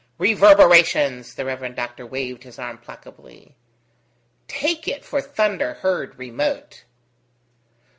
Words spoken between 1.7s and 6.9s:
Doctor waved his arm placably. "Take it for thunder heard remote."